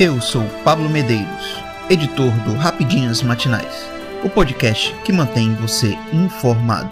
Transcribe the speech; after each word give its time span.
Eu 0.00 0.20
sou 0.20 0.44
Pablo 0.62 0.88
Medeiros, 0.88 1.60
editor 1.90 2.30
do 2.44 2.54
Rapidinhas 2.54 3.20
Matinais, 3.20 3.90
o 4.24 4.30
podcast 4.30 4.94
que 5.04 5.12
mantém 5.12 5.52
você 5.56 5.98
informado. 6.12 6.88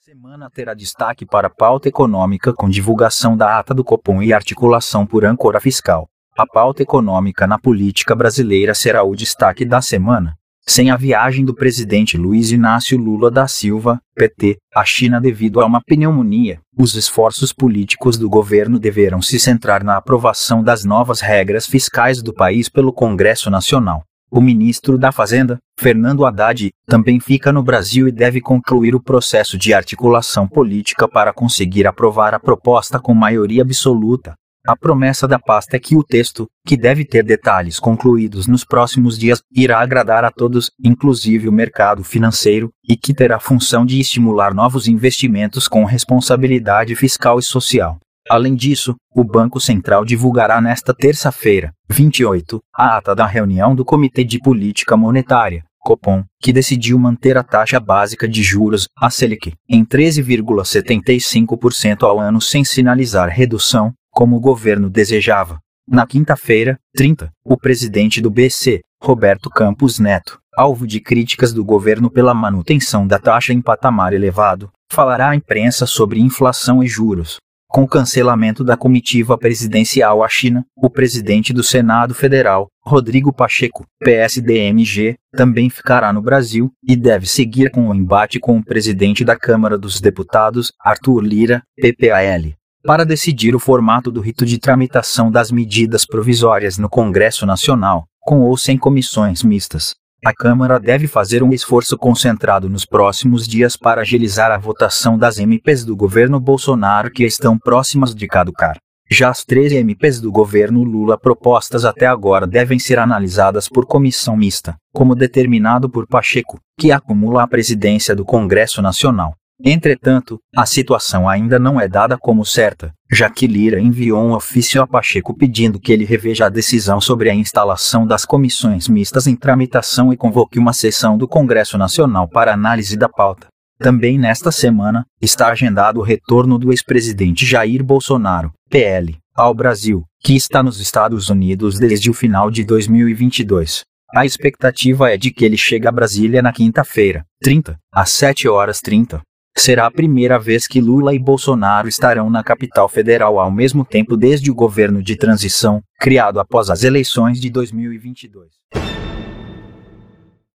Semana 0.00 0.50
terá 0.50 0.74
destaque 0.74 1.24
para 1.24 1.48
pauta 1.48 1.88
econômica 1.88 2.52
com 2.52 2.68
divulgação 2.68 3.36
da 3.36 3.56
ata 3.56 3.72
do 3.72 3.84
Copom 3.84 4.20
e 4.20 4.32
articulação 4.32 5.06
por 5.06 5.24
âncora 5.24 5.60
fiscal. 5.60 6.08
A 6.36 6.44
pauta 6.44 6.82
econômica 6.82 7.46
na 7.46 7.56
política 7.56 8.16
brasileira 8.16 8.74
será 8.74 9.04
o 9.04 9.14
destaque 9.14 9.64
da 9.64 9.80
semana. 9.80 10.36
Sem 10.66 10.90
a 10.90 10.96
viagem 10.96 11.44
do 11.44 11.54
presidente 11.54 12.16
Luiz 12.16 12.50
Inácio 12.50 12.96
Lula 12.96 13.30
da 13.30 13.46
Silva, 13.46 14.00
PT, 14.14 14.56
à 14.74 14.82
China 14.82 15.20
devido 15.20 15.60
a 15.60 15.66
uma 15.66 15.80
pneumonia, 15.80 16.58
os 16.76 16.94
esforços 16.94 17.52
políticos 17.52 18.16
do 18.16 18.30
governo 18.30 18.78
deverão 18.78 19.20
se 19.20 19.38
centrar 19.38 19.84
na 19.84 19.98
aprovação 19.98 20.62
das 20.62 20.82
novas 20.82 21.20
regras 21.20 21.66
fiscais 21.66 22.22
do 22.22 22.32
país 22.32 22.70
pelo 22.70 22.94
Congresso 22.94 23.50
Nacional. 23.50 24.02
O 24.30 24.40
ministro 24.40 24.96
da 24.96 25.12
Fazenda, 25.12 25.58
Fernando 25.78 26.24
Haddad, 26.24 26.70
também 26.86 27.20
fica 27.20 27.52
no 27.52 27.62
Brasil 27.62 28.08
e 28.08 28.12
deve 28.12 28.40
concluir 28.40 28.94
o 28.94 29.02
processo 29.02 29.58
de 29.58 29.74
articulação 29.74 30.48
política 30.48 31.06
para 31.06 31.32
conseguir 31.32 31.86
aprovar 31.86 32.32
a 32.34 32.40
proposta 32.40 32.98
com 32.98 33.14
maioria 33.14 33.62
absoluta. 33.62 34.34
A 34.66 34.74
promessa 34.74 35.28
da 35.28 35.38
pasta 35.38 35.76
é 35.76 35.78
que 35.78 35.94
o 35.94 36.02
texto, 36.02 36.48
que 36.66 36.74
deve 36.74 37.04
ter 37.04 37.22
detalhes 37.22 37.78
concluídos 37.78 38.46
nos 38.46 38.64
próximos 38.64 39.18
dias, 39.18 39.42
irá 39.54 39.78
agradar 39.78 40.24
a 40.24 40.30
todos, 40.30 40.70
inclusive 40.82 41.46
o 41.46 41.52
mercado 41.52 42.02
financeiro, 42.02 42.70
e 42.88 42.96
que 42.96 43.12
terá 43.12 43.38
função 43.38 43.84
de 43.84 44.00
estimular 44.00 44.54
novos 44.54 44.88
investimentos 44.88 45.68
com 45.68 45.84
responsabilidade 45.84 46.96
fiscal 46.96 47.38
e 47.38 47.42
social. 47.42 47.98
Além 48.30 48.54
disso, 48.54 48.94
o 49.14 49.22
Banco 49.22 49.60
Central 49.60 50.02
divulgará 50.02 50.62
nesta 50.62 50.94
terça-feira, 50.94 51.70
28, 51.90 52.58
a 52.74 52.96
ata 52.96 53.14
da 53.14 53.26
reunião 53.26 53.74
do 53.74 53.84
Comitê 53.84 54.24
de 54.24 54.38
Política 54.38 54.96
Monetária, 54.96 55.62
Copom, 55.78 56.24
que 56.40 56.54
decidiu 56.54 56.98
manter 56.98 57.36
a 57.36 57.42
taxa 57.42 57.78
básica 57.78 58.26
de 58.26 58.42
juros, 58.42 58.88
a 58.96 59.10
Selic, 59.10 59.52
em 59.68 59.84
13,75% 59.84 62.04
ao 62.04 62.18
ano 62.18 62.40
sem 62.40 62.64
sinalizar 62.64 63.28
redução, 63.28 63.92
como 64.14 64.36
o 64.36 64.40
governo 64.40 64.88
desejava. 64.88 65.58
Na 65.86 66.06
quinta-feira, 66.06 66.78
30, 66.96 67.30
o 67.44 67.58
presidente 67.58 68.20
do 68.20 68.30
BC, 68.30 68.80
Roberto 69.02 69.50
Campos 69.50 69.98
Neto, 69.98 70.38
alvo 70.56 70.86
de 70.86 71.00
críticas 71.00 71.52
do 71.52 71.62
governo 71.62 72.10
pela 72.10 72.32
manutenção 72.32 73.06
da 73.06 73.18
taxa 73.18 73.52
em 73.52 73.60
patamar 73.60 74.14
elevado, 74.14 74.70
falará 74.90 75.30
à 75.30 75.36
imprensa 75.36 75.84
sobre 75.84 76.20
inflação 76.20 76.82
e 76.82 76.86
juros. 76.86 77.36
Com 77.68 77.82
o 77.82 77.88
cancelamento 77.88 78.62
da 78.62 78.76
comitiva 78.76 79.36
presidencial 79.36 80.22
à 80.22 80.28
China, 80.28 80.64
o 80.76 80.88
presidente 80.88 81.52
do 81.52 81.64
Senado 81.64 82.14
Federal, 82.14 82.68
Rodrigo 82.80 83.32
Pacheco, 83.32 83.84
PSDMG, 83.98 85.16
também 85.36 85.68
ficará 85.68 86.12
no 86.12 86.22
Brasil 86.22 86.70
e 86.86 86.94
deve 86.94 87.26
seguir 87.26 87.70
com 87.70 87.88
o 87.88 87.94
embate 87.94 88.38
com 88.38 88.56
o 88.56 88.64
presidente 88.64 89.24
da 89.24 89.36
Câmara 89.36 89.76
dos 89.76 90.00
Deputados, 90.00 90.72
Arthur 90.80 91.20
Lira, 91.20 91.62
PPAL 91.76 92.54
para 92.84 93.04
decidir 93.04 93.56
o 93.56 93.58
formato 93.58 94.12
do 94.12 94.20
rito 94.20 94.44
de 94.44 94.58
tramitação 94.58 95.30
das 95.30 95.50
medidas 95.50 96.04
provisórias 96.04 96.76
no 96.76 96.88
Congresso 96.88 97.46
Nacional, 97.46 98.04
com 98.20 98.40
ou 98.40 98.56
sem 98.58 98.76
comissões 98.76 99.42
mistas. 99.42 99.94
A 100.24 100.32
Câmara 100.32 100.78
deve 100.78 101.06
fazer 101.06 101.42
um 101.42 101.52
esforço 101.52 101.96
concentrado 101.96 102.68
nos 102.68 102.84
próximos 102.84 103.46
dias 103.46 103.76
para 103.76 104.02
agilizar 104.02 104.50
a 104.50 104.58
votação 104.58 105.18
das 105.18 105.38
MPs 105.38 105.84
do 105.84 105.96
governo 105.96 106.38
Bolsonaro 106.38 107.10
que 107.10 107.24
estão 107.24 107.58
próximas 107.58 108.14
de 108.14 108.26
caducar. 108.26 108.76
Já 109.10 109.28
as 109.28 109.44
13 109.44 109.76
MPs 109.76 110.20
do 110.20 110.32
governo 110.32 110.82
Lula 110.82 111.18
propostas 111.18 111.84
até 111.84 112.06
agora 112.06 112.46
devem 112.46 112.78
ser 112.78 112.98
analisadas 112.98 113.68
por 113.68 113.86
comissão 113.86 114.36
mista, 114.36 114.76
como 114.94 115.14
determinado 115.14 115.90
por 115.90 116.06
Pacheco, 116.06 116.58
que 116.78 116.90
acumula 116.90 117.42
a 117.42 117.46
presidência 117.46 118.16
do 118.16 118.24
Congresso 118.24 118.80
Nacional. 118.80 119.34
Entretanto, 119.62 120.40
a 120.56 120.66
situação 120.66 121.28
ainda 121.28 121.58
não 121.58 121.80
é 121.80 121.86
dada 121.86 122.18
como 122.18 122.44
certa, 122.44 122.92
já 123.10 123.30
que 123.30 123.46
Lira 123.46 123.80
enviou 123.80 124.22
um 124.22 124.32
ofício 124.32 124.82
a 124.82 124.86
Pacheco 124.86 125.36
pedindo 125.36 125.78
que 125.78 125.92
ele 125.92 126.04
reveja 126.04 126.46
a 126.46 126.50
decisão 126.50 127.00
sobre 127.00 127.30
a 127.30 127.34
instalação 127.34 128.06
das 128.06 128.24
comissões 128.24 128.88
mistas 128.88 129.26
em 129.26 129.36
tramitação 129.36 130.12
e 130.12 130.16
convoque 130.16 130.58
uma 130.58 130.72
sessão 130.72 131.16
do 131.16 131.28
Congresso 131.28 131.78
Nacional 131.78 132.28
para 132.28 132.52
análise 132.52 132.96
da 132.96 133.08
pauta. 133.08 133.46
Também 133.78 134.18
nesta 134.18 134.50
semana, 134.50 135.04
está 135.20 135.48
agendado 135.48 136.00
o 136.00 136.02
retorno 136.02 136.58
do 136.58 136.72
ex-presidente 136.72 137.46
Jair 137.46 137.82
Bolsonaro, 137.82 138.52
PL, 138.70 139.16
ao 139.34 139.54
Brasil, 139.54 140.04
que 140.20 140.34
está 140.34 140.62
nos 140.62 140.80
Estados 140.80 141.28
Unidos 141.28 141.78
desde 141.78 142.10
o 142.10 142.14
final 142.14 142.50
de 142.50 142.64
2022. 142.64 143.82
A 144.14 144.24
expectativa 144.24 145.10
é 145.10 145.16
de 145.16 145.32
que 145.32 145.44
ele 145.44 145.56
chegue 145.56 145.88
a 145.88 145.92
Brasília 145.92 146.40
na 146.40 146.52
quinta-feira, 146.52 147.24
30, 147.42 147.76
às 147.92 148.10
7 148.10 148.48
horas 148.48 148.80
30, 148.80 149.20
Será 149.56 149.86
a 149.86 149.90
primeira 149.90 150.38
vez 150.38 150.66
que 150.66 150.80
Lula 150.80 151.14
e 151.14 151.18
Bolsonaro 151.18 151.88
estarão 151.88 152.28
na 152.28 152.42
capital 152.42 152.88
federal 152.88 153.38
ao 153.38 153.50
mesmo 153.50 153.84
tempo 153.84 154.16
desde 154.16 154.50
o 154.50 154.54
governo 154.54 155.00
de 155.00 155.16
transição, 155.16 155.80
criado 155.98 156.40
após 156.40 156.70
as 156.70 156.82
eleições 156.82 157.40
de 157.40 157.48
2022. 157.50 158.50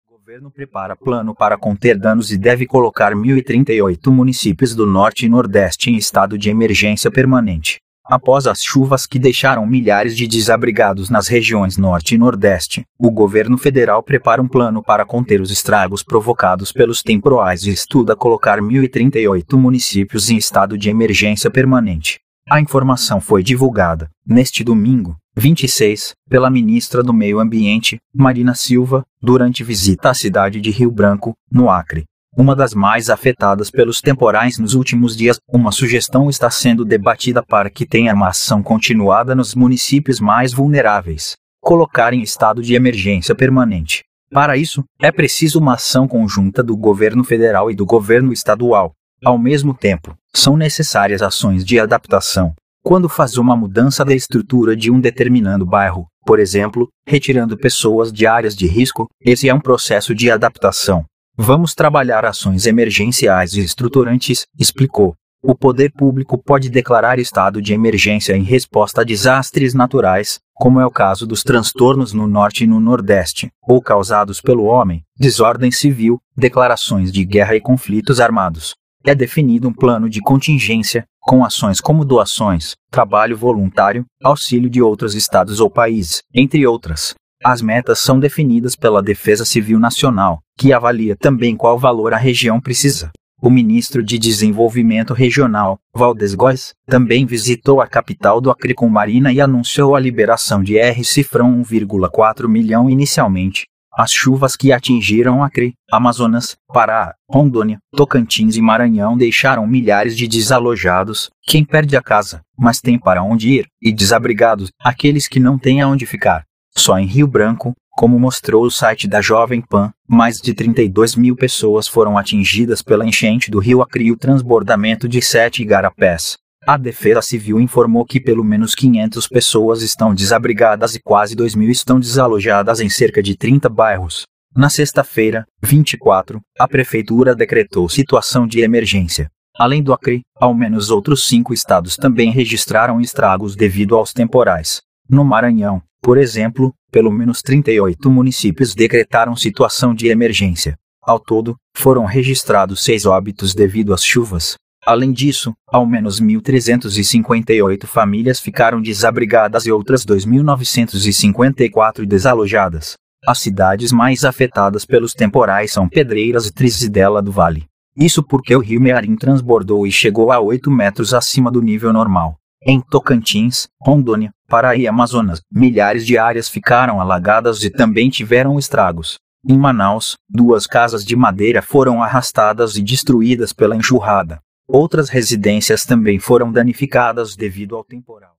O 0.07 0.17
governo 0.17 0.49
prepara 0.49 0.95
plano 0.95 1.35
para 1.35 1.57
conter 1.57 1.99
danos 1.99 2.31
e 2.31 2.37
deve 2.37 2.65
colocar 2.65 3.13
1.038 3.13 4.09
municípios 4.09 4.73
do 4.73 4.87
Norte 4.87 5.25
e 5.25 5.29
Nordeste 5.29 5.91
em 5.91 5.97
estado 5.97 6.37
de 6.37 6.49
emergência 6.49 7.11
permanente. 7.11 7.84
Após 8.07 8.45
as 8.45 8.61
chuvas 8.61 9.07
que 9.07 9.17
deixaram 9.17 9.65
milhares 9.65 10.15
de 10.15 10.27
desabrigados 10.27 11.09
nas 11.09 11.27
regiões 11.27 11.75
Norte 11.75 12.13
e 12.13 12.17
Nordeste, 12.19 12.85
o 12.99 13.09
governo 13.09 13.57
federal 13.57 14.03
prepara 14.03 14.39
um 14.39 14.47
plano 14.47 14.83
para 14.83 15.03
conter 15.03 15.41
os 15.41 15.49
estragos 15.49 16.03
provocados 16.03 16.71
pelos 16.71 17.01
temporais 17.01 17.63
e 17.63 17.71
estuda 17.71 18.15
colocar 18.15 18.59
1.038 18.59 19.57
municípios 19.57 20.29
em 20.29 20.37
estado 20.37 20.77
de 20.77 20.87
emergência 20.87 21.49
permanente. 21.49 22.19
A 22.47 22.61
informação 22.61 23.19
foi 23.19 23.41
divulgada, 23.41 24.07
neste 24.23 24.63
domingo, 24.63 25.17
26, 25.35 26.13
pela 26.29 26.51
ministra 26.51 27.01
do 27.01 27.11
Meio 27.11 27.39
Ambiente, 27.39 27.97
Marina 28.13 28.53
Silva, 28.53 29.03
durante 29.19 29.63
visita 29.63 30.11
à 30.11 30.13
cidade 30.13 30.61
de 30.61 30.69
Rio 30.69 30.91
Branco, 30.91 31.33
no 31.51 31.71
Acre 31.71 32.05
uma 32.37 32.55
das 32.55 32.73
mais 32.73 33.09
afetadas 33.09 33.71
pelos 33.71 34.01
temporais 34.01 34.57
nos 34.57 34.73
últimos 34.73 35.15
dias. 35.15 35.39
Uma 35.47 35.71
sugestão 35.71 36.29
está 36.29 36.49
sendo 36.49 36.83
debatida 36.83 37.41
para 37.41 37.69
que 37.69 37.85
tenha 37.85 38.13
uma 38.13 38.29
ação 38.29 38.61
continuada 38.61 39.33
nos 39.33 39.55
municípios 39.55 40.19
mais 40.19 40.53
vulneráveis, 40.53 41.35
colocar 41.61 42.13
em 42.13 42.21
estado 42.21 42.61
de 42.61 42.75
emergência 42.75 43.33
permanente. 43.33 44.03
Para 44.31 44.57
isso, 44.57 44.83
é 45.01 45.11
preciso 45.11 45.59
uma 45.59 45.75
ação 45.75 46.07
conjunta 46.07 46.61
do 46.61 46.75
governo 46.75 47.23
federal 47.23 47.71
e 47.71 47.75
do 47.75 47.85
governo 47.85 48.33
estadual. 48.33 48.91
Ao 49.23 49.37
mesmo 49.37 49.73
tempo, 49.73 50.15
são 50.33 50.57
necessárias 50.57 51.21
ações 51.21 51.63
de 51.63 51.79
adaptação. 51.79 52.53
Quando 52.83 53.07
faz 53.07 53.37
uma 53.37 53.55
mudança 53.55 54.03
da 54.03 54.13
estrutura 54.13 54.75
de 54.75 54.91
um 54.91 54.99
determinado 54.99 55.65
bairro, 55.65 56.05
por 56.25 56.39
exemplo, 56.39 56.89
retirando 57.07 57.57
pessoas 57.57 58.11
de 58.11 58.27
áreas 58.27 58.55
de 58.55 58.67
risco, 58.67 59.07
esse 59.21 59.47
é 59.47 59.53
um 59.53 59.59
processo 59.59 60.13
de 60.13 60.29
adaptação. 60.29 61.05
Vamos 61.37 61.73
trabalhar 61.75 62.23
ações 62.23 62.65
emergenciais 62.65 63.55
e 63.55 63.59
estruturantes, 63.59 64.45
explicou. 64.57 65.15
O 65.43 65.53
poder 65.53 65.91
público 65.91 66.37
pode 66.37 66.69
declarar 66.69 67.19
estado 67.19 67.61
de 67.61 67.73
emergência 67.73 68.37
em 68.37 68.41
resposta 68.41 69.01
a 69.01 69.03
desastres 69.03 69.73
naturais, 69.73 70.39
como 70.53 70.79
é 70.79 70.85
o 70.85 70.89
caso 70.89 71.27
dos 71.27 71.43
transtornos 71.43 72.13
no 72.13 72.25
Norte 72.25 72.63
e 72.63 72.67
no 72.67 72.79
Nordeste, 72.79 73.49
ou 73.61 73.81
causados 73.81 74.39
pelo 74.39 74.63
homem, 74.63 75.03
desordem 75.19 75.71
civil, 75.71 76.21
declarações 76.37 77.11
de 77.11 77.25
guerra 77.25 77.57
e 77.57 77.59
conflitos 77.59 78.21
armados. 78.21 78.73
É 79.05 79.13
definido 79.13 79.67
um 79.67 79.73
plano 79.73 80.09
de 80.09 80.21
contingência, 80.21 81.05
com 81.19 81.43
ações 81.43 81.81
como 81.81 82.05
doações, 82.05 82.75
trabalho 82.89 83.35
voluntário, 83.35 84.05
auxílio 84.23 84.69
de 84.69 84.81
outros 84.81 85.13
estados 85.13 85.59
ou 85.59 85.69
países, 85.69 86.23
entre 86.33 86.65
outras. 86.65 87.13
As 87.47 87.61
metas 87.61 87.99
são 87.99 88.19
definidas 88.19 88.75
pela 88.75 89.03
Defesa 89.03 89.45
Civil 89.45 89.77
Nacional, 89.77 90.39
que 90.57 90.73
avalia 90.73 91.15
também 91.15 91.55
qual 91.55 91.77
valor 91.77 92.11
a 92.11 92.17
região 92.17 92.59
precisa. 92.59 93.11
O 93.39 93.51
ministro 93.51 94.01
de 94.01 94.17
Desenvolvimento 94.17 95.13
Regional, 95.13 95.77
Valdes 95.93 96.33
Góes, 96.33 96.73
também 96.87 97.23
visitou 97.23 97.81
a 97.81 97.87
capital 97.87 98.41
do 98.41 98.49
Acre 98.49 98.73
com 98.73 98.89
Marina 98.89 99.31
e 99.31 99.39
anunciou 99.39 99.95
a 99.95 99.99
liberação 99.99 100.63
de 100.63 100.79
R 100.79 101.03
cifrão 101.03 101.61
1,4 101.61 102.47
milhão 102.47 102.89
inicialmente. 102.89 103.67
As 103.95 104.11
chuvas 104.11 104.55
que 104.55 104.71
atingiram 104.71 105.43
Acre, 105.43 105.75
Amazonas, 105.91 106.55
Pará, 106.73 107.13
Rondônia, 107.29 107.77
Tocantins 107.95 108.55
e 108.55 108.61
Maranhão 108.61 109.15
deixaram 109.15 109.67
milhares 109.67 110.17
de 110.17 110.27
desalojados, 110.27 111.29
quem 111.43 111.63
perde 111.63 111.95
a 111.95 112.01
casa, 112.01 112.41
mas 112.57 112.79
tem 112.79 112.97
para 112.97 113.21
onde 113.21 113.49
ir, 113.49 113.67
e 113.79 113.93
desabrigados, 113.93 114.71
aqueles 114.83 115.27
que 115.27 115.39
não 115.39 115.59
têm 115.59 115.79
aonde 115.79 116.07
ficar. 116.07 116.43
Só 116.77 116.99
em 116.99 117.05
Rio 117.05 117.27
Branco, 117.27 117.73
como 117.91 118.19
mostrou 118.19 118.65
o 118.65 118.71
site 118.71 119.07
da 119.07 119.21
Jovem 119.21 119.61
Pan, 119.61 119.91
mais 120.07 120.41
de 120.41 120.53
32 120.53 121.15
mil 121.15 121.35
pessoas 121.35 121.87
foram 121.87 122.17
atingidas 122.17 122.81
pela 122.81 123.05
enchente 123.05 123.49
do 123.49 123.59
rio 123.59 123.81
Acre 123.81 124.05
e 124.05 124.11
o 124.11 124.17
transbordamento 124.17 125.07
de 125.07 125.21
sete 125.21 125.61
igarapés. 125.61 126.37
A 126.67 126.77
Defesa 126.77 127.21
Civil 127.21 127.59
informou 127.59 128.03
que 128.05 128.19
pelo 128.19 128.43
menos 128.43 128.75
500 128.75 129.27
pessoas 129.27 129.81
estão 129.81 130.13
desabrigadas 130.13 130.95
e 130.95 130.99
quase 130.99 131.35
2 131.35 131.55
mil 131.55 131.69
estão 131.69 131.99
desalojadas 131.99 132.81
em 132.81 132.89
cerca 132.89 133.23
de 133.23 133.37
30 133.37 133.69
bairros. 133.69 134.23
Na 134.55 134.69
sexta-feira, 134.69 135.45
24, 135.61 136.41
a 136.59 136.67
Prefeitura 136.67 137.35
decretou 137.35 137.87
situação 137.87 138.47
de 138.47 138.61
emergência. 138.61 139.29
Além 139.57 139.81
do 139.81 139.93
Acre, 139.93 140.21
ao 140.35 140.53
menos 140.53 140.89
outros 140.89 141.25
cinco 141.25 141.53
estados 141.53 141.95
também 141.95 142.31
registraram 142.31 142.99
estragos 142.99 143.55
devido 143.55 143.95
aos 143.95 144.11
temporais. 144.11 144.81
No 145.07 145.23
Maranhão, 145.23 145.81
por 146.05 146.17
exemplo, 146.19 146.71
pelo 146.91 147.11
menos 147.11 147.41
38 147.41 148.11
municípios 148.11 148.75
decretaram 148.75 149.35
situação 149.35 149.91
de 149.91 150.07
emergência. 150.07 150.77
Ao 151.01 151.19
todo, 151.19 151.55
foram 151.75 152.05
registrados 152.05 152.83
seis 152.83 153.07
óbitos 153.07 153.55
devido 153.55 153.91
às 153.91 154.05
chuvas. 154.05 154.53
Além 154.85 155.11
disso, 155.11 155.51
ao 155.67 155.83
menos 155.83 156.21
1.358 156.21 157.87
famílias 157.87 158.39
ficaram 158.39 158.79
desabrigadas 158.79 159.65
e 159.65 159.71
outras 159.71 160.05
2.954 160.05 162.05
desalojadas. 162.05 162.93
As 163.25 163.39
cidades 163.39 163.91
mais 163.91 164.23
afetadas 164.23 164.85
pelos 164.85 165.11
temporais 165.11 165.71
são 165.71 165.89
Pedreiras 165.89 166.45
e 166.45 166.53
Trizidela 166.53 167.19
do 167.19 167.31
Vale. 167.31 167.65
Isso 167.97 168.21
porque 168.21 168.55
o 168.55 168.59
rio 168.59 168.79
Mearim 168.79 169.15
transbordou 169.15 169.87
e 169.87 169.91
chegou 169.91 170.31
a 170.31 170.39
8 170.39 170.69
metros 170.69 171.15
acima 171.15 171.49
do 171.49 171.63
nível 171.63 171.91
normal. 171.91 172.37
Em 172.63 172.79
Tocantins, 172.79 173.67
Rondônia, 173.81 174.34
Pará 174.47 174.75
e 174.75 174.87
Amazonas, 174.87 175.41
milhares 175.51 176.05
de 176.05 176.19
áreas 176.19 176.47
ficaram 176.47 177.01
alagadas 177.01 177.63
e 177.63 177.69
também 177.71 178.11
tiveram 178.11 178.59
estragos. 178.59 179.17
Em 179.47 179.57
Manaus, 179.57 180.15
duas 180.29 180.67
casas 180.67 181.03
de 181.03 181.15
madeira 181.15 181.63
foram 181.63 182.01
arrastadas 182.01 182.75
e 182.75 182.83
destruídas 182.83 183.51
pela 183.51 183.75
enxurrada. 183.75 184.39
Outras 184.67 185.09
residências 185.09 185.83
também 185.83 186.19
foram 186.19 186.51
danificadas 186.51 187.35
devido 187.35 187.75
ao 187.75 187.83
temporal. 187.83 188.35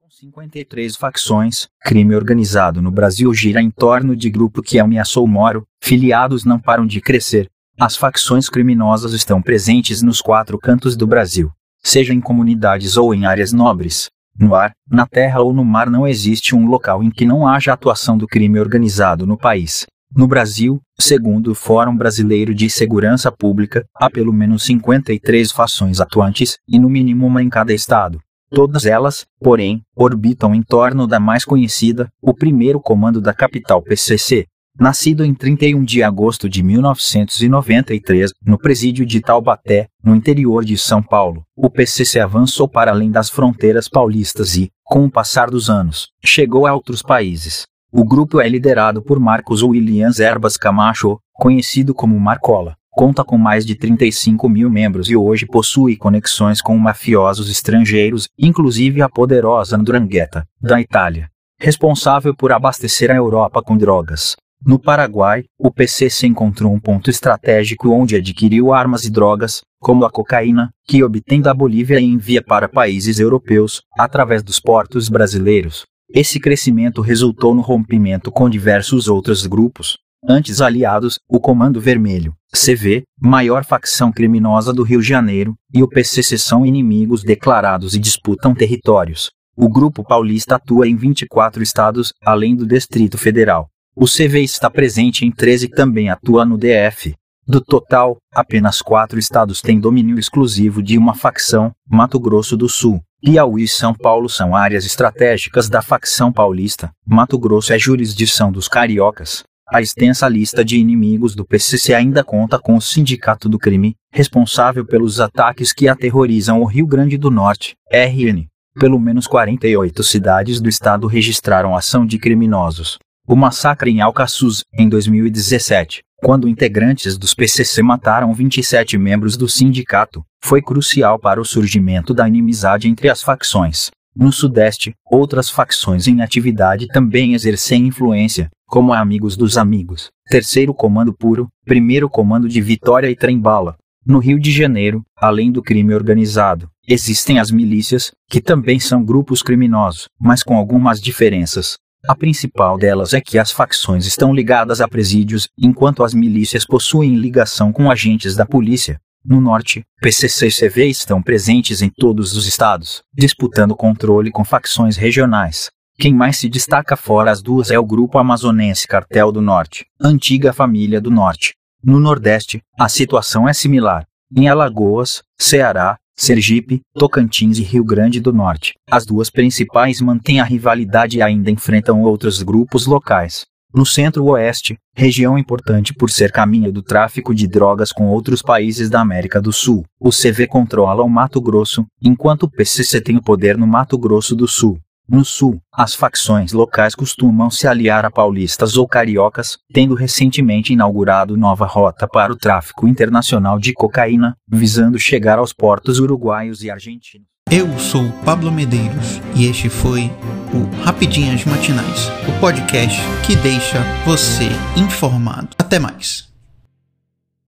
Com 0.00 0.10
53 0.10 0.96
facções, 0.96 1.68
crime 1.82 2.14
organizado 2.14 2.82
no 2.82 2.90
Brasil 2.90 3.32
gira 3.32 3.62
em 3.62 3.70
torno 3.70 4.14
de 4.14 4.28
grupo 4.28 4.62
que 4.62 4.78
ameaçou 4.78 5.26
Moro, 5.26 5.66
filiados 5.82 6.44
não 6.44 6.58
param 6.58 6.86
de 6.86 7.00
crescer. 7.00 7.48
As 7.80 7.96
facções 7.96 8.50
criminosas 8.50 9.14
estão 9.14 9.40
presentes 9.40 10.02
nos 10.02 10.20
quatro 10.20 10.58
cantos 10.58 10.94
do 10.96 11.06
Brasil, 11.06 11.50
seja 11.84 12.14
em 12.14 12.20
comunidades 12.20 12.96
ou 12.96 13.14
em 13.14 13.26
áreas 13.26 13.52
nobres. 13.52 14.08
No 14.36 14.54
ar, 14.54 14.72
na 14.90 15.06
terra 15.06 15.40
ou 15.40 15.52
no 15.52 15.64
mar 15.64 15.88
não 15.88 16.08
existe 16.08 16.56
um 16.56 16.66
local 16.66 17.02
em 17.02 17.10
que 17.10 17.24
não 17.24 17.46
haja 17.46 17.72
atuação 17.72 18.18
do 18.18 18.26
crime 18.26 18.58
organizado 18.58 19.26
no 19.26 19.38
país. 19.38 19.86
No 20.16 20.26
Brasil, 20.26 20.80
segundo 20.98 21.52
o 21.52 21.54
Fórum 21.54 21.96
Brasileiro 21.96 22.54
de 22.54 22.70
Segurança 22.70 23.30
Pública, 23.30 23.84
há 23.94 24.08
pelo 24.08 24.32
menos 24.32 24.64
53 24.64 25.52
fações 25.52 26.00
atuantes, 26.00 26.56
e 26.68 26.78
no 26.78 26.88
mínimo 26.88 27.26
uma 27.26 27.42
em 27.42 27.48
cada 27.48 27.72
estado. 27.72 28.20
Todas 28.50 28.86
elas, 28.86 29.24
porém, 29.40 29.82
orbitam 29.96 30.54
em 30.54 30.62
torno 30.62 31.06
da 31.08 31.18
mais 31.18 31.44
conhecida, 31.44 32.08
o 32.22 32.32
primeiro 32.32 32.80
comando 32.80 33.20
da 33.20 33.34
capital 33.34 33.82
PCC. 33.82 34.46
Nascido 34.78 35.24
em 35.24 35.32
31 35.32 35.84
de 35.84 36.02
agosto 36.02 36.48
de 36.48 36.60
1993, 36.60 38.32
no 38.44 38.58
presídio 38.58 39.06
de 39.06 39.20
Taubaté, 39.20 39.86
no 40.02 40.16
interior 40.16 40.64
de 40.64 40.76
São 40.76 41.00
Paulo, 41.00 41.44
o 41.56 41.70
PCC 41.70 42.18
avançou 42.18 42.66
para 42.68 42.90
além 42.90 43.08
das 43.08 43.30
fronteiras 43.30 43.88
paulistas 43.88 44.56
e, 44.56 44.72
com 44.82 45.04
o 45.04 45.10
passar 45.10 45.48
dos 45.48 45.70
anos, 45.70 46.08
chegou 46.24 46.66
a 46.66 46.74
outros 46.74 47.02
países. 47.02 47.66
O 47.92 48.04
grupo 48.04 48.40
é 48.40 48.48
liderado 48.48 49.00
por 49.00 49.20
Marcos 49.20 49.62
Williams 49.62 50.18
Erbas 50.18 50.56
Camacho, 50.56 51.20
conhecido 51.34 51.94
como 51.94 52.18
Marcola. 52.18 52.74
Conta 52.90 53.22
com 53.22 53.38
mais 53.38 53.64
de 53.64 53.76
35 53.76 54.48
mil 54.48 54.68
membros 54.68 55.08
e 55.08 55.14
hoje 55.14 55.46
possui 55.46 55.96
conexões 55.96 56.60
com 56.60 56.76
mafiosos 56.76 57.48
estrangeiros, 57.48 58.28
inclusive 58.36 59.02
a 59.02 59.08
poderosa 59.08 59.78
Ndrangheta, 59.78 60.44
da 60.60 60.80
Itália, 60.80 61.30
responsável 61.60 62.34
por 62.34 62.50
abastecer 62.50 63.12
a 63.12 63.14
Europa 63.14 63.62
com 63.62 63.76
drogas. 63.76 64.34
No 64.66 64.78
Paraguai, 64.78 65.44
o 65.58 65.70
PCC 65.70 66.26
encontrou 66.26 66.72
um 66.72 66.80
ponto 66.80 67.10
estratégico 67.10 67.90
onde 67.90 68.16
adquiriu 68.16 68.72
armas 68.72 69.04
e 69.04 69.10
drogas, 69.10 69.60
como 69.78 70.06
a 70.06 70.10
cocaína, 70.10 70.70
que 70.86 71.04
obtém 71.04 71.42
da 71.42 71.52
Bolívia 71.52 72.00
e 72.00 72.04
envia 72.04 72.42
para 72.42 72.66
países 72.66 73.20
europeus, 73.20 73.82
através 73.98 74.42
dos 74.42 74.58
portos 74.58 75.10
brasileiros. 75.10 75.84
Esse 76.14 76.40
crescimento 76.40 77.02
resultou 77.02 77.54
no 77.54 77.60
rompimento 77.60 78.32
com 78.32 78.48
diversos 78.48 79.06
outros 79.06 79.46
grupos, 79.46 79.98
antes 80.26 80.62
aliados, 80.62 81.18
o 81.28 81.38
Comando 81.38 81.78
Vermelho, 81.78 82.34
CV, 82.50 83.02
maior 83.20 83.66
facção 83.66 84.10
criminosa 84.10 84.72
do 84.72 84.82
Rio 84.82 85.02
de 85.02 85.08
Janeiro, 85.08 85.54
e 85.74 85.82
o 85.82 85.88
PCC 85.88 86.38
são 86.38 86.64
inimigos 86.64 87.22
declarados 87.22 87.94
e 87.94 87.98
disputam 87.98 88.54
territórios. 88.54 89.30
O 89.54 89.68
grupo 89.68 90.02
paulista 90.02 90.56
atua 90.56 90.88
em 90.88 90.96
24 90.96 91.62
estados, 91.62 92.14
além 92.24 92.56
do 92.56 92.66
Distrito 92.66 93.18
Federal. 93.18 93.68
O 93.96 94.06
CV 94.06 94.42
está 94.42 94.68
presente 94.68 95.24
em 95.24 95.30
13 95.30 95.66
e 95.66 95.68
também 95.68 96.10
atua 96.10 96.44
no 96.44 96.58
DF. 96.58 97.14
Do 97.46 97.60
total, 97.60 98.16
apenas 98.32 98.82
quatro 98.82 99.20
estados 99.20 99.60
têm 99.60 99.78
domínio 99.78 100.18
exclusivo 100.18 100.82
de 100.82 100.98
uma 100.98 101.14
facção, 101.14 101.70
Mato 101.88 102.18
Grosso 102.18 102.56
do 102.56 102.68
Sul, 102.68 103.00
Piauí 103.22 103.62
e 103.62 103.68
São 103.68 103.94
Paulo 103.94 104.28
são 104.28 104.56
áreas 104.56 104.84
estratégicas 104.84 105.68
da 105.68 105.80
facção 105.80 106.32
paulista. 106.32 106.90
Mato 107.06 107.38
Grosso 107.38 107.72
é 107.72 107.78
jurisdição 107.78 108.50
dos 108.50 108.66
cariocas. 108.66 109.44
A 109.68 109.80
extensa 109.80 110.28
lista 110.28 110.64
de 110.64 110.76
inimigos 110.76 111.36
do 111.36 111.44
PCC 111.44 111.94
ainda 111.94 112.24
conta 112.24 112.58
com 112.58 112.76
o 112.76 112.82
Sindicato 112.82 113.48
do 113.48 113.58
Crime, 113.60 113.94
responsável 114.12 114.84
pelos 114.84 115.20
ataques 115.20 115.72
que 115.72 115.86
aterrorizam 115.86 116.60
o 116.60 116.64
Rio 116.64 116.86
Grande 116.86 117.16
do 117.16 117.30
Norte, 117.30 117.76
RN. 117.92 118.46
Pelo 118.78 118.98
menos 118.98 119.28
48 119.28 120.02
cidades 120.02 120.60
do 120.60 120.68
estado 120.68 121.06
registraram 121.06 121.76
ação 121.76 122.04
de 122.04 122.18
criminosos. 122.18 122.98
O 123.26 123.34
massacre 123.34 123.90
em 123.90 124.02
Alcaçuz, 124.02 124.62
em 124.78 124.86
2017, 124.86 126.02
quando 126.22 126.46
integrantes 126.46 127.16
dos 127.16 127.32
PCC 127.32 127.82
mataram 127.82 128.34
27 128.34 128.98
membros 128.98 129.34
do 129.34 129.48
sindicato, 129.48 130.22
foi 130.44 130.60
crucial 130.60 131.18
para 131.18 131.40
o 131.40 131.44
surgimento 131.44 132.12
da 132.12 132.28
inimizade 132.28 132.86
entre 132.86 133.08
as 133.08 133.22
facções. 133.22 133.90
No 134.14 134.30
Sudeste, 134.30 134.92
outras 135.10 135.48
facções 135.48 136.06
em 136.06 136.20
atividade 136.20 136.86
também 136.88 137.32
exercem 137.32 137.86
influência, 137.86 138.50
como 138.66 138.92
Amigos 138.92 139.38
dos 139.38 139.56
Amigos, 139.56 140.10
Terceiro 140.28 140.74
Comando 140.74 141.14
Puro, 141.14 141.48
Primeiro 141.64 142.10
Comando 142.10 142.46
de 142.46 142.60
Vitória 142.60 143.08
e 143.08 143.16
Trembala. 143.16 143.74
No 144.06 144.18
Rio 144.18 144.38
de 144.38 144.52
Janeiro, 144.52 145.02
além 145.16 145.50
do 145.50 145.62
crime 145.62 145.94
organizado, 145.94 146.68
existem 146.86 147.38
as 147.38 147.50
milícias, 147.50 148.12
que 148.28 148.42
também 148.42 148.78
são 148.78 149.02
grupos 149.02 149.40
criminosos, 149.40 150.10
mas 150.20 150.42
com 150.42 150.58
algumas 150.58 151.00
diferenças. 151.00 151.78
A 152.06 152.14
principal 152.14 152.76
delas 152.76 153.14
é 153.14 153.20
que 153.20 153.38
as 153.38 153.50
facções 153.50 154.04
estão 154.04 154.34
ligadas 154.34 154.82
a 154.82 154.86
presídios, 154.86 155.48
enquanto 155.58 156.04
as 156.04 156.12
milícias 156.12 156.66
possuem 156.66 157.16
ligação 157.16 157.72
com 157.72 157.90
agentes 157.90 158.36
da 158.36 158.44
polícia. 158.44 159.00
No 159.24 159.40
norte, 159.40 159.82
PCC 160.02 160.48
e 160.48 160.50
CV 160.50 160.86
estão 160.88 161.22
presentes 161.22 161.80
em 161.80 161.88
todos 161.88 162.36
os 162.36 162.46
estados, 162.46 163.02
disputando 163.14 163.74
controle 163.74 164.30
com 164.30 164.44
facções 164.44 164.98
regionais. 164.98 165.70
Quem 165.98 166.12
mais 166.12 166.36
se 166.36 166.46
destaca 166.46 166.94
fora 166.94 167.30
as 167.30 167.40
duas 167.40 167.70
é 167.70 167.78
o 167.78 167.86
Grupo 167.86 168.18
Amazonense 168.18 168.86
Cartel 168.86 169.32
do 169.32 169.40
Norte, 169.40 169.86
antiga 169.98 170.52
Família 170.52 171.00
do 171.00 171.10
Norte. 171.10 171.54
No 171.82 171.98
Nordeste, 171.98 172.60
a 172.78 172.86
situação 172.86 173.48
é 173.48 173.54
similar. 173.54 174.04
Em 174.36 174.46
Alagoas, 174.46 175.22
Ceará, 175.38 175.96
Sergipe, 176.16 176.80
Tocantins 176.94 177.58
e 177.58 177.62
Rio 177.62 177.84
Grande 177.84 178.20
do 178.20 178.32
Norte. 178.32 178.74
As 178.90 179.04
duas 179.04 179.30
principais 179.30 180.00
mantêm 180.00 180.40
a 180.40 180.44
rivalidade 180.44 181.18
e 181.18 181.22
ainda 181.22 181.50
enfrentam 181.50 182.02
outros 182.02 182.42
grupos 182.42 182.86
locais. 182.86 183.44
No 183.74 183.84
centro-oeste, 183.84 184.78
região 184.96 185.36
importante 185.36 185.92
por 185.92 186.08
ser 186.08 186.30
caminho 186.30 186.72
do 186.72 186.80
tráfico 186.80 187.34
de 187.34 187.48
drogas 187.48 187.90
com 187.90 188.06
outros 188.06 188.40
países 188.40 188.88
da 188.88 189.00
América 189.00 189.42
do 189.42 189.52
Sul, 189.52 189.84
o 189.98 190.10
CV 190.10 190.46
controla 190.46 191.02
o 191.02 191.10
Mato 191.10 191.40
Grosso, 191.40 191.84
enquanto 192.00 192.44
o 192.44 192.50
PCC 192.50 193.00
tem 193.00 193.16
o 193.16 193.22
poder 193.22 193.58
no 193.58 193.66
Mato 193.66 193.98
Grosso 193.98 194.36
do 194.36 194.46
Sul. 194.46 194.78
No 195.06 195.22
sul, 195.22 195.60
as 195.72 195.94
facções 195.94 196.52
locais 196.52 196.94
costumam 196.94 197.50
se 197.50 197.68
aliar 197.68 198.06
a 198.06 198.10
paulistas 198.10 198.76
ou 198.78 198.88
cariocas, 198.88 199.58
tendo 199.72 199.94
recentemente 199.94 200.72
inaugurado 200.72 201.36
nova 201.36 201.66
rota 201.66 202.08
para 202.08 202.32
o 202.32 202.36
tráfico 202.36 202.88
internacional 202.88 203.58
de 203.58 203.74
cocaína, 203.74 204.34
visando 204.48 204.98
chegar 204.98 205.38
aos 205.38 205.52
portos 205.52 205.98
uruguaios 205.98 206.62
e 206.62 206.70
argentinos. 206.70 207.26
Eu 207.50 207.78
sou 207.78 208.10
Pablo 208.24 208.50
Medeiros 208.50 209.20
e 209.36 209.46
este 209.46 209.68
foi 209.68 210.10
o 210.54 210.82
Rapidinhas 210.82 211.44
Matinais, 211.44 212.08
o 212.26 212.40
podcast 212.40 212.98
que 213.26 213.36
deixa 213.36 213.80
você 214.06 214.48
informado. 214.76 215.50
Até 215.58 215.78
mais. 215.78 216.33